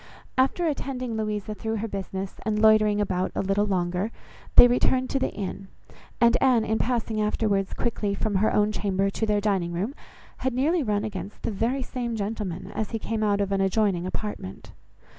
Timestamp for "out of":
13.21-13.51